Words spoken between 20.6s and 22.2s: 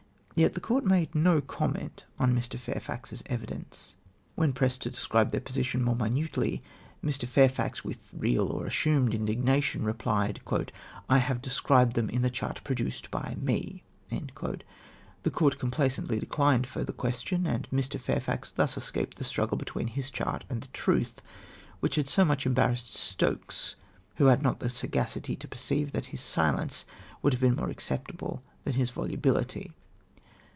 the truth, wliicli had